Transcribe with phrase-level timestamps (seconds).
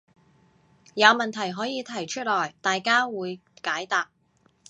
[0.95, 4.09] 有問題可以提出來，大家會解答